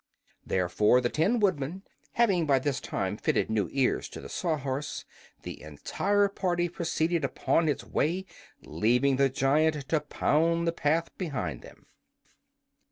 [0.43, 5.05] Therefore, the Tin Woodman having by this time fitted new ears to the Sawhorse,
[5.43, 8.25] the entire party proceeded upon its way,
[8.63, 11.85] leaving the giant to pound the path behind them.